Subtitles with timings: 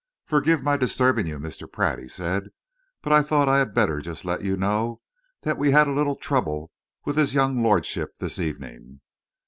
[0.25, 1.71] "Forgive my disturbing you, Mr.
[1.71, 2.49] Pratt," he said,
[3.03, 4.99] "but I thought I had better just let you know
[5.41, 6.71] that we've had a little trouble
[7.05, 9.01] with his young lordship this evening."